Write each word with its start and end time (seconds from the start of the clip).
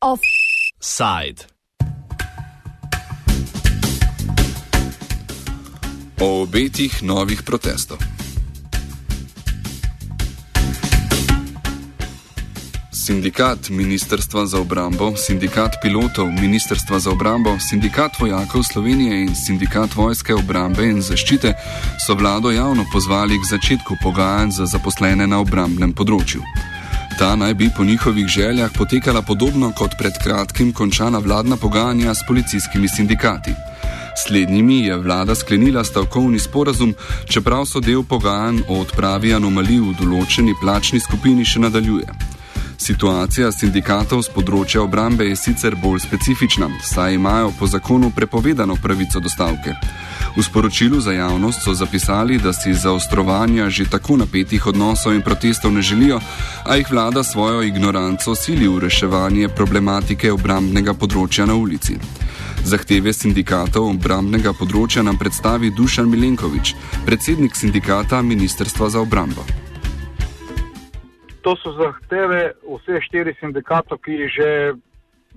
Offside. 0.00 1.50
O 6.20 6.46
obetih 6.46 7.02
novih 7.02 7.42
protestov. 7.42 7.98
Sindikat 13.04 13.68
Ministrstva 13.70 14.46
za 14.46 14.60
obrambo, 14.60 15.12
sindikat 15.16 15.76
pilotov 15.82 16.32
Ministrstva 16.32 16.98
za 16.98 17.10
obrambo, 17.10 17.58
sindikat 17.60 18.16
vojakov 18.20 18.62
Slovenije 18.62 19.22
in 19.22 19.34
sindikat 19.36 19.92
vojske 19.92 20.32
obrambe 20.34 20.86
in 20.88 21.02
zaščite 21.02 21.52
so 22.06 22.14
vlado 22.16 22.48
javno 22.50 22.86
pozvali 22.92 23.36
k 23.36 23.44
začetku 23.50 24.00
pogajanj 24.02 24.50
za 24.56 24.66
zaposlene 24.66 25.26
na 25.26 25.36
obrambnem 25.44 25.92
področju. 25.92 26.40
Ta 27.18 27.36
naj 27.36 27.54
bi 27.54 27.68
po 27.76 27.84
njihovih 27.84 28.24
željah 28.24 28.72
potekala 28.72 29.20
podobno 29.22 29.68
kot 29.76 29.98
pred 30.00 30.16
kratkim 30.24 30.72
končana 30.72 31.20
vladna 31.20 31.60
pogajanja 31.60 32.14
s 32.14 32.24
policijskimi 32.28 32.88
sindikati. 32.88 33.52
Slednjimi 34.16 34.78
je 34.86 34.96
vlada 34.96 35.34
sklenila 35.34 35.84
stavkovni 35.84 36.38
sporazum, 36.38 36.94
čeprav 37.28 37.66
so 37.68 37.84
del 37.84 38.00
pogajanj 38.02 38.62
o 38.68 38.80
odpravi 38.80 39.34
anomalij 39.36 39.82
v 39.90 39.92
določeni 40.00 40.56
plačni 40.62 41.04
skupini 41.04 41.44
še 41.44 41.60
nadaljuje. 41.68 42.33
Situacija 42.78 43.52
sindikatov 43.54 44.24
z 44.26 44.32
področja 44.34 44.82
obrambe 44.82 45.28
je 45.28 45.36
sicer 45.38 45.76
bolj 45.78 46.02
specifična, 46.02 46.68
saj 46.82 47.14
imajo 47.14 47.52
po 47.58 47.68
zakonu 47.70 48.10
prepovedano 48.10 48.76
pravico 48.76 49.20
do 49.22 49.30
stavke. 49.30 49.76
V 50.36 50.42
sporočilu 50.42 51.00
za 51.00 51.14
javnost 51.14 51.62
so 51.62 51.74
zapisali, 51.74 52.38
da 52.38 52.52
si 52.52 52.74
zaostrovanja 52.74 53.70
že 53.70 53.86
tako 53.86 54.16
napetih 54.16 54.66
odnosov 54.66 55.14
in 55.14 55.22
protestov 55.22 55.72
ne 55.72 55.82
želijo, 55.82 56.20
a 56.66 56.76
jih 56.76 56.90
vlada 56.90 57.22
svojo 57.22 57.62
ignoranco 57.62 58.34
sili 58.34 58.68
v 58.68 58.82
reševanje 58.88 59.48
problematike 59.48 60.32
obrambnega 60.32 60.94
področja 60.94 61.46
na 61.46 61.54
ulici. 61.54 61.98
Zahteve 62.64 63.12
sindikatov 63.12 63.86
obrambnega 63.90 64.52
področja 64.52 65.02
nam 65.02 65.18
predstavi 65.18 65.70
Dušan 65.70 66.10
Milenkovič, 66.10 66.74
predsednik 67.06 67.54
sindikata 67.54 68.22
Ministrstva 68.22 68.90
za 68.90 69.00
obrambo 69.00 69.63
to 71.44 71.56
so 71.60 71.72
zahteve 71.76 72.56
vseh 72.64 73.04
štirih 73.04 73.36
sindikatov, 73.36 74.00
ki 74.00 74.16
jih 74.16 74.32
že 74.32 74.50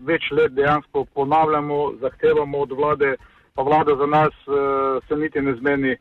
več 0.08 0.30
let 0.31 0.53
dejansko 0.55 1.03
ponavljamo, 1.14 1.99
zahtevamo 2.02 2.64
od 2.64 2.72
vlade, 2.72 3.16
pa 3.55 3.66
vlada 3.67 3.95
za 3.99 4.08
nas 4.08 4.36
uh, 4.47 5.03
se 5.08 5.17
niti 5.19 5.41
ne 5.41 5.55
zmeni, 5.59 5.97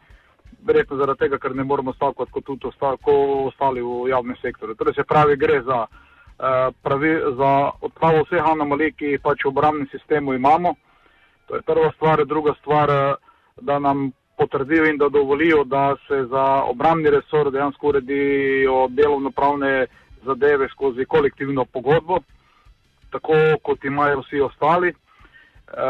verjetno 0.66 0.98
zaradi 1.00 1.24
tega, 1.24 1.38
ker 1.42 1.54
ne 1.56 1.64
moramo 1.64 1.94
stavkati 1.96 2.32
kot 2.32 2.44
tudi 2.44 2.70
ostali 2.70 3.82
v 3.82 4.10
javnem 4.12 4.36
sektorju. 4.42 4.76
Torej 4.78 4.94
se 4.94 5.04
pravi, 5.04 5.36
gre 5.36 5.62
za, 5.66 5.86
uh, 5.86 6.70
pravi, 6.82 7.12
za 7.40 7.52
odpravo 7.80 8.22
vseh 8.28 8.50
anomalij, 8.52 8.92
ki 8.98 9.16
jih 9.16 9.24
pač 9.24 9.42
v 9.42 9.50
obramnem 9.50 9.88
sistemu 9.90 10.36
imamo. 10.38 10.76
To 11.48 11.58
je 11.58 11.66
prva 11.66 11.90
stvar, 11.96 12.22
druga 12.26 12.54
stvar, 12.60 12.92
da 13.62 13.78
nam 13.78 14.10
potrdijo 14.36 14.84
in 14.86 14.98
da 14.98 15.08
dovolijo, 15.08 15.64
da 15.64 15.96
se 16.08 16.24
za 16.24 16.62
obramni 16.62 17.10
resor 17.10 17.50
dejansko 17.50 17.88
uredijo 17.88 18.88
delovno-pravne 18.88 19.86
zadeve 20.24 20.68
skozi 20.68 21.04
kolektivno 21.04 21.64
pogodbo, 21.64 22.18
tako 23.10 23.34
kot 23.62 23.84
imajo 23.84 24.20
vsi 24.20 24.40
ostali. 24.40 24.92
Uh, 25.66 25.82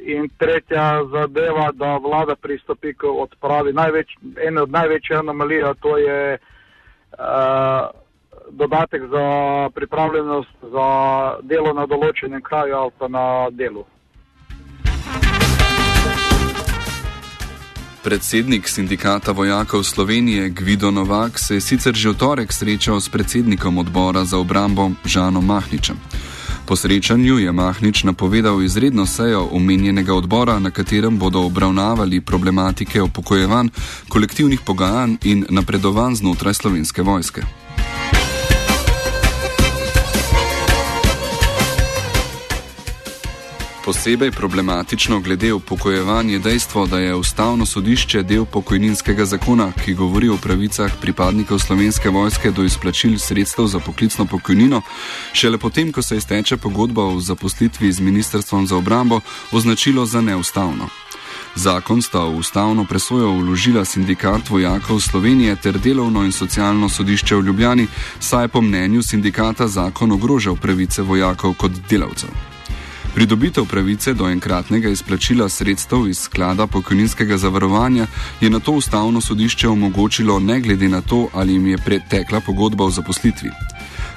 in 0.00 0.28
tretja 0.38 1.04
zadeva, 1.12 1.70
da 1.72 1.96
vlada 1.96 2.34
pristopi 2.36 2.92
k 2.94 3.04
odpravi 3.04 3.72
največ, 3.72 4.10
ene 4.46 4.62
od 4.62 4.70
največjih 4.70 5.18
anomalij, 5.18 5.62
to 5.80 5.96
je 5.98 6.38
uh, 6.38 7.18
dodatek 8.50 9.02
za 9.02 9.26
pripravljenost 9.74 10.56
za 10.62 10.88
delo 11.42 11.72
na 11.72 11.86
določenem 11.86 12.42
kraju 12.42 12.76
ali 12.76 12.90
pa 12.98 13.08
na 13.08 13.24
delu. 13.50 13.84
Predsednik 18.02 18.68
sindikata 18.68 19.32
vojakov 19.32 19.82
Slovenije 19.82 20.48
Gvido 20.48 20.90
Novak 20.90 21.38
se 21.38 21.54
je 21.54 21.60
sicer 21.60 21.94
že 21.94 22.10
v 22.10 22.18
torek 22.18 22.52
srečal 22.52 23.00
s 23.00 23.08
predsednikom 23.08 23.78
odbora 23.78 24.24
za 24.24 24.38
obrambo 24.38 24.90
Žanom 25.06 25.46
Mahničem. 25.46 25.96
Po 26.66 26.76
srečanju 26.76 27.38
je 27.38 27.52
Mahnič 27.52 28.04
napovedal 28.04 28.62
izredno 28.62 29.06
sejo 29.06 29.48
omenjenega 29.52 30.14
odbora, 30.14 30.58
na 30.58 30.70
katerem 30.70 31.18
bodo 31.18 31.46
obravnavali 31.46 32.20
problematike 32.20 33.02
upokojevanj, 33.02 33.68
kolektivnih 34.08 34.60
pogajanj 34.60 35.16
in 35.22 35.46
napredovanj 35.50 36.14
znotraj 36.14 36.54
slovenske 36.54 37.02
vojske. 37.02 37.61
Posebej 43.84 44.30
problematično 44.30 45.20
glede 45.20 45.52
upokojevanja 45.52 46.32
je 46.32 46.38
dejstvo, 46.38 46.86
da 46.86 46.98
je 46.98 47.14
ustavno 47.14 47.66
sodišče 47.66 48.22
del 48.22 48.44
pokojninskega 48.44 49.24
zakona, 49.24 49.72
ki 49.84 49.94
govori 49.94 50.28
o 50.28 50.36
pravicah 50.36 50.92
pripadnikov 51.00 51.58
slovenske 51.58 52.10
vojske 52.10 52.50
do 52.50 52.62
izplačil 52.64 53.18
sredstev 53.18 53.66
za 53.66 53.80
poklicno 53.80 54.26
pokojnino, 54.26 54.82
šele 55.32 55.58
potem, 55.58 55.92
ko 55.92 56.02
se 56.02 56.16
izteče 56.16 56.56
pogodba 56.56 57.04
o 57.04 57.20
zaposlitvi 57.20 57.92
z 57.92 58.00
Ministrstvom 58.00 58.66
za 58.66 58.76
obrambo, 58.76 59.20
označilo 59.52 60.06
za 60.06 60.20
neustavno. 60.20 60.88
Zakon 61.54 62.02
sta 62.02 62.24
v 62.24 62.36
ustavno 62.36 62.84
presojo 62.84 63.32
vložila 63.32 63.84
sindikat 63.84 64.50
vojakov 64.50 65.00
Slovenije 65.00 65.56
ter 65.56 65.78
delovno 65.78 66.24
in 66.24 66.32
socialno 66.32 66.88
sodišče 66.88 67.36
v 67.36 67.44
Ljubljani, 67.46 67.86
saj 68.20 68.48
po 68.48 68.60
mnenju 68.60 69.02
sindikata 69.02 69.68
zakon 69.68 70.12
ogrožal 70.12 70.56
pravice 70.56 71.02
vojakov 71.02 71.54
kot 71.54 71.72
delavcev. 71.90 72.51
Pridobitev 73.14 73.64
pravice 73.64 74.14
do 74.14 74.28
enkratnega 74.28 74.88
izplačila 74.88 75.48
sredstev 75.48 76.08
iz 76.08 76.18
sklada 76.18 76.66
pokojninskega 76.66 77.36
zavarovanja 77.36 78.06
je 78.40 78.50
na 78.50 78.60
to 78.60 78.72
ustavno 78.72 79.20
sodišče 79.20 79.68
omogočilo 79.68 80.38
ne 80.40 80.60
glede 80.60 80.88
na 80.88 81.00
to, 81.00 81.28
ali 81.32 81.52
jim 81.52 81.66
je 81.66 81.78
pretekla 81.78 82.40
pogodba 82.40 82.84
o 82.84 82.90
zaposlitvi. 82.90 83.50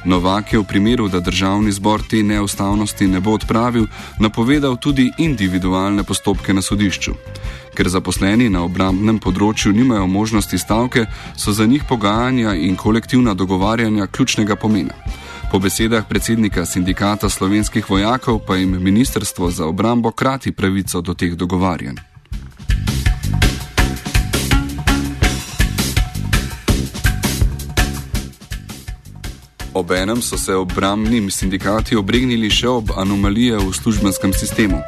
Novak 0.06 0.54
je 0.54 0.60
v 0.60 0.64
primeru, 0.64 1.08
da 1.08 1.20
državni 1.20 1.72
zbor 1.72 2.02
te 2.10 2.24
neustavnosti 2.24 3.08
ne 3.08 3.20
bo 3.20 3.34
odpravil, 3.34 3.88
napovedal 4.20 4.78
tudi 4.78 5.12
individualne 5.18 6.04
postopke 6.04 6.54
na 6.54 6.62
sodišču. 6.62 7.14
Ker 7.76 7.90
zaposleni 7.90 8.50
na 8.50 8.64
obrambnem 8.64 9.20
področju 9.20 9.74
nimajo 9.74 10.08
možnosti 10.08 10.58
stavke, 10.58 11.06
so 11.36 11.52
za 11.52 11.66
njih 11.66 11.84
pogajanja 11.90 12.54
in 12.54 12.76
kolektivna 12.76 13.34
dogovarjanja 13.34 14.08
ključnega 14.08 14.56
pomena. 14.56 14.94
Po 15.56 15.60
besedah 15.64 16.04
predsednika 16.04 16.68
sindikata 16.68 17.32
slovenskih 17.32 17.88
vojakov 17.88 18.44
pa 18.44 18.60
jim 18.60 18.76
Ministrstvo 18.76 19.48
za 19.52 19.64
obrambo 19.66 20.12
krati 20.12 20.52
pravico 20.52 21.00
do 21.02 21.14
teh 21.14 21.32
dogovarjanj. 21.32 21.96
Obenem 29.74 30.22
so 30.22 30.38
se 30.38 30.56
obrambni 30.56 31.32
sindikati 31.32 31.96
obregnili 31.96 32.52
še 32.52 32.68
ob 32.68 32.92
anomalije 32.98 33.56
v 33.56 33.72
službenskem 33.72 34.34
sistemu. 34.36 34.84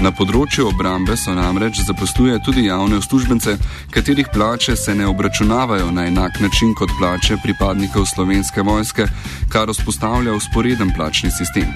Na 0.00 0.08
področju 0.16 0.64
obrambe 0.70 1.12
so 1.20 1.34
namreč 1.36 1.82
zaposluje 1.84 2.38
tudi 2.40 2.62
javne 2.64 2.96
uslužbence, 3.02 3.58
katerih 3.92 4.30
plače 4.32 4.72
se 4.76 4.94
ne 4.96 5.04
obračunavajo 5.06 5.90
na 5.92 6.06
enak 6.08 6.40
način 6.40 6.72
kot 6.74 6.94
plače 6.96 7.36
pripadnikov 7.44 8.06
slovenske 8.08 8.64
vojske, 8.64 9.04
kar 9.52 9.68
vzpostavlja 9.68 10.32
usporeden 10.38 10.94
plačni 10.96 11.28
sistem. 11.30 11.68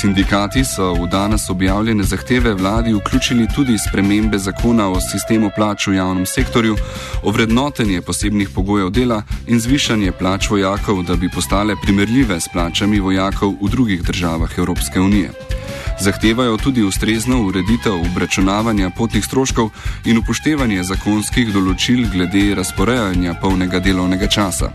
Sindikati 0.00 0.64
so 0.64 0.94
v 0.96 1.10
danes 1.12 1.50
objavljene 1.52 2.08
zahteve 2.08 2.54
vladi 2.56 2.96
vključili 2.96 3.48
tudi 3.54 3.76
spremembe 3.78 4.38
zakona 4.38 4.88
o 4.88 5.00
sistemu 5.00 5.52
plač 5.56 5.86
v 5.86 6.00
javnem 6.00 6.26
sektorju, 6.26 6.76
ovrednotenje 7.22 8.00
posebnih 8.02 8.48
pogojev 8.54 8.90
dela 8.90 9.22
in 9.46 9.60
zvišanje 9.60 10.12
plač 10.12 10.48
vojakov, 10.50 11.04
da 11.04 11.20
bi 11.20 11.28
postale 11.28 11.76
primerljive 11.82 12.40
s 12.40 12.48
plačami 12.48 13.00
vojakov 13.00 13.58
v 13.60 13.68
drugih 13.76 14.02
državah 14.02 14.58
Evropske 14.58 15.00
unije. 15.00 15.51
Zahtevajo 16.02 16.56
tudi 16.56 16.82
ustrezno 16.82 17.42
ureditev 17.46 17.92
obračunavanja 17.94 18.90
potnih 18.90 19.24
stroškov 19.24 19.68
in 20.04 20.16
upoštevanje 20.18 20.82
zakonskih 20.82 21.52
določil 21.54 22.08
glede 22.10 22.40
razporejanja 22.58 23.36
polnega 23.42 23.78
delovnega 23.78 24.26
časa. 24.26 24.72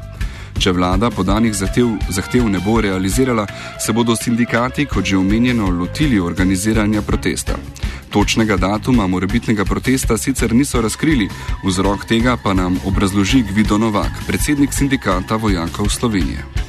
Če 0.56 0.72
vlada 0.72 1.10
podanih 1.12 1.52
zahtev, 1.52 1.90
zahtev 2.16 2.48
ne 2.48 2.62
bo 2.64 2.78
realizirala, 2.82 3.44
se 3.76 3.92
bodo 3.94 4.16
sindikati, 4.16 4.86
kot 4.86 5.04
že 5.04 5.18
omenjeno, 5.20 5.68
lotili 5.68 6.20
organiziranja 6.20 7.02
protesta. 7.02 7.58
Točnega 8.10 8.56
datuma 8.56 9.08
morebitnega 9.08 9.66
protesta 9.66 10.16
sicer 10.18 10.56
niso 10.56 10.80
razkrili, 10.82 11.28
vzrok 11.66 12.08
tega 12.08 12.38
pa 12.40 12.56
nam 12.56 12.80
obrazloži 12.88 13.44
Gvido 13.52 13.78
Novak, 13.78 14.24
predsednik 14.28 14.72
sindikata 14.74 15.36
vojakov 15.36 15.92
Slovenije. 15.92 16.67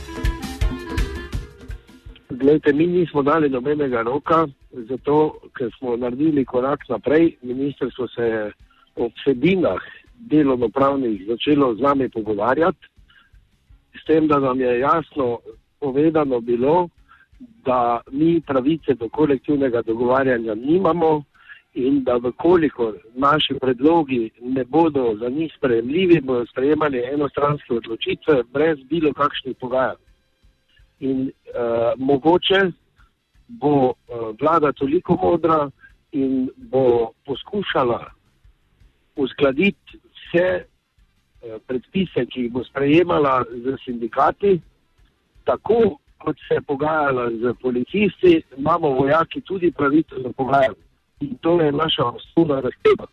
Glejte, 2.48 2.72
mi 2.72 2.86
nismo 2.86 3.22
dali 3.22 3.48
nobenega 3.50 4.02
roka, 4.02 4.46
zato 4.72 5.16
ker 5.52 5.68
smo 5.78 5.96
naredili 5.96 6.44
korak 6.44 6.86
naprej. 6.88 7.36
Ministrstvo 7.42 8.08
se 8.08 8.22
je 8.22 8.52
o 8.96 9.08
vsebinah 9.08 9.82
delovno-pravnih 10.30 11.26
začelo 11.28 11.74
z 11.74 11.80
nami 11.80 12.08
pogovarjati, 12.08 12.88
s 14.00 14.04
tem, 14.06 14.28
da 14.28 14.38
nam 14.38 14.60
je 14.60 14.78
jasno 14.80 15.38
povedano 15.80 16.40
bilo, 16.40 16.88
da 17.68 18.00
mi 18.12 18.40
pravice 18.40 18.94
do 18.94 19.08
kolektivnega 19.08 19.82
dogovarjanja 19.82 20.54
nimamo 20.54 21.22
in 21.74 22.02
da 22.04 22.16
vkolikor 22.16 22.94
naši 23.14 23.60
predlogi 23.60 24.30
ne 24.40 24.64
bodo 24.64 25.16
za 25.20 25.28
njih 25.28 25.52
sprejemljivi, 25.56 26.20
bodo 26.20 26.46
sprejemali 26.46 27.04
enostranske 27.12 27.74
odločitve 27.74 28.42
brez 28.52 28.78
bilo 28.88 29.12
kakšnih 29.12 29.56
pogajanj. 29.60 30.07
In 31.00 31.28
uh, 31.28 31.92
mogoče 31.96 32.60
bo 33.48 33.74
uh, 33.86 33.94
vlada 34.40 34.72
toliko 34.72 35.16
modra 35.22 35.70
in 36.12 36.48
bo 36.56 37.12
poskušala 37.26 38.00
uskladiti 39.16 39.98
vse 39.98 40.48
uh, 40.58 41.60
predpise, 41.66 42.26
ki 42.26 42.42
jih 42.42 42.52
bo 42.52 42.64
sprejemala 42.64 43.44
z 43.50 43.76
sindikati, 43.84 44.60
tako 45.44 45.98
kot 46.18 46.36
se 46.48 46.54
je 46.54 46.60
pogajala 46.60 47.30
z 47.30 47.54
policisti, 47.62 48.42
imamo 48.56 48.90
vojaki 48.90 49.40
tudi 49.40 49.70
pravico 49.70 50.22
za 50.22 50.32
pogajanje. 50.36 50.84
In 51.20 51.36
to 51.40 51.60
je 51.60 51.72
naša 51.72 52.04
osnovna 52.04 52.62
zahteva. 52.62 53.06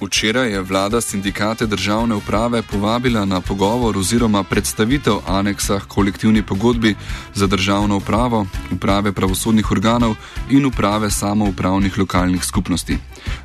Včeraj 0.00 0.50
je 0.50 0.62
vlada 0.62 1.00
sindikate 1.00 1.66
državne 1.66 2.14
uprave 2.14 2.62
povabila 2.62 3.24
na 3.24 3.40
pogovor 3.40 3.98
oziroma 3.98 4.44
predstavitev 4.50 5.14
aneksa 5.26 5.80
kolektivni 5.88 6.42
pogodbi 6.42 6.94
za 7.34 7.46
državno 7.46 7.96
upravo, 7.96 8.46
uprave 8.72 9.12
pravosodnih 9.12 9.72
organov 9.72 10.14
in 10.50 10.66
uprave 10.66 11.10
samoupravnih 11.10 11.98
lokalnih 11.98 12.44
skupnosti. 12.44 12.98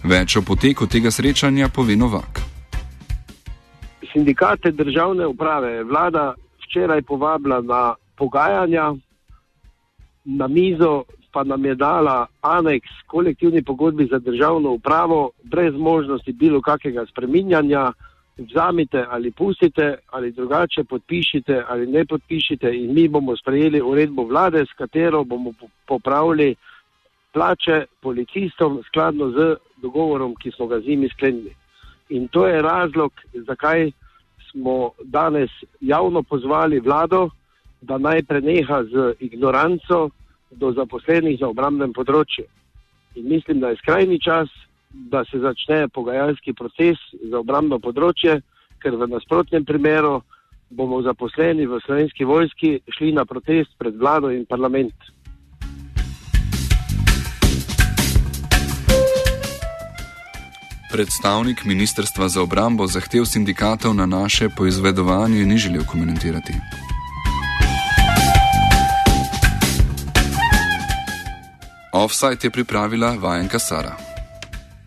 Več 0.04 0.38
o 0.38 0.42
poteku 0.42 0.88
tega 0.88 1.12
srečanja 1.12 1.70
pove 1.70 1.96
Novak. 1.96 2.42
Sindikate 4.14 4.72
državne 4.72 5.28
uprave 5.28 5.72
je 5.72 5.84
vlada 5.84 6.34
včeraj 6.64 7.02
povabila 7.02 7.62
na 7.62 7.96
pogajanja, 8.18 8.94
na 10.26 10.48
mizo 10.48 11.04
pa 11.34 11.44
nam 11.44 11.66
je 11.66 11.76
dala 11.76 12.26
aneks 12.42 12.90
kolektivni 13.08 13.64
pogodbi 13.64 14.08
za 14.12 14.20
državno 14.20 14.72
upravo, 14.72 15.32
brez 15.44 15.74
možnosti 15.78 16.34
bilo 16.34 16.62
kakega 16.62 17.06
spreminjanja, 17.06 17.92
vzamite 18.38 19.06
ali 19.10 19.32
pustite 19.32 19.96
ali 20.10 20.32
drugače 20.32 20.84
podpišite 20.84 21.64
ali 21.68 21.88
ne 21.88 22.06
podpišite 22.06 22.76
in 22.76 22.94
mi 22.94 23.08
bomo 23.08 23.38
sprejeli 23.38 23.82
uredbo 23.82 24.24
vlade, 24.24 24.66
s 24.66 24.74
katero 24.78 25.24
bomo 25.24 25.54
popravili 25.88 26.56
plače 27.34 27.86
policistom 28.02 28.82
skladno 28.88 29.30
z 29.30 29.56
dogovorom, 29.82 30.36
ki 30.36 30.52
smo 30.52 30.68
ga 30.68 30.80
z 30.80 30.88
njimi 30.88 31.10
sklenili. 31.10 31.56
In 32.10 32.28
to 32.28 32.48
je 32.48 32.62
razlog, 32.62 33.12
zakaj 33.34 33.92
smo 34.52 34.92
danes 35.04 35.50
javno 35.82 36.24
pozvali 36.24 36.80
vlado, 36.80 37.30
da 37.82 37.98
naj 37.98 38.24
preneha 38.24 38.84
z 38.84 39.14
ignoranco 39.20 40.10
do 40.56 40.72
zaposlenih 40.72 41.40
na 41.42 41.50
obramnem 41.50 41.94
področju. 41.94 42.46
In 43.16 43.30
mislim, 43.30 43.60
da 43.60 43.70
je 43.70 43.80
skrajni 43.82 44.20
čas, 44.22 44.50
da 44.94 45.24
se 45.26 45.40
začne 45.40 45.88
pogajalski 45.90 46.54
proces 46.54 46.98
za 47.30 47.40
obramno 47.40 47.80
področje, 47.80 48.42
ker 48.82 48.98
v 48.98 49.08
nasprotnem 49.08 49.66
primeru 49.66 50.22
bomo 50.74 51.02
zaposleni 51.02 51.66
v 51.70 51.80
slovenski 51.86 52.26
vojski 52.26 52.80
šli 52.98 53.14
na 53.14 53.26
protest 53.26 53.78
pred 53.78 53.96
vlado 53.98 54.34
in 54.34 54.46
parlament. 54.46 54.96
Predstavnik 60.94 61.66
Ministrstva 61.66 62.30
za 62.30 62.42
obrambo 62.46 62.86
zahtev 62.86 63.26
sindikatov 63.26 63.98
na 63.98 64.06
naše 64.06 64.50
poizvedovanje 64.54 65.42
ni 65.46 65.58
želel 65.58 65.82
komentirati. 65.90 66.54
Offside 71.94 72.38
je 72.44 72.50
pripravila 72.50 73.16
vajenka 73.20 73.60
Sara. 73.60 74.13